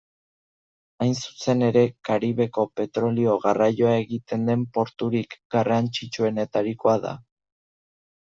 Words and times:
Hain 1.05 1.11
zuzen 1.17 1.59
ere, 1.67 1.81
Karibeko 2.09 2.63
petrolio-garraioa 2.79 3.91
egiten 4.05 4.49
den 4.51 4.63
porturik 4.79 5.37
garrantzitsuenetarikoa 5.57 6.97
da. 7.05 7.13